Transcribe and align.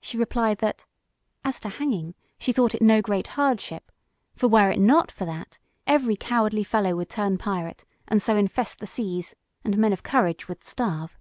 She 0.00 0.16
replied, 0.16 0.60
that, 0.60 0.86
"As 1.44 1.60
to 1.60 1.68
hanging, 1.68 2.14
she 2.38 2.54
thought 2.54 2.74
it 2.74 2.80
no 2.80 3.02
great 3.02 3.26
hardship, 3.36 3.92
for 4.34 4.48
were 4.48 4.70
it 4.70 4.78
not 4.80 5.10
for 5.10 5.26
that, 5.26 5.58
every 5.86 6.16
cowardly 6.16 6.64
fellow 6.64 6.96
would 6.96 7.10
turn 7.10 7.36
pirate, 7.36 7.84
and 8.06 8.22
so 8.22 8.34
infest 8.34 8.78
the 8.78 8.86
seas; 8.86 9.34
and 9.62 9.76
men 9.76 9.92
of 9.92 10.02
courage 10.02 10.48
would 10.48 10.62
starve. 10.62 11.18